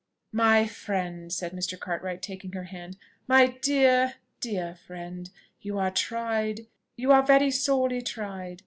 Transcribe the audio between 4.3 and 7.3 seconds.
dear friend! you are tried, you are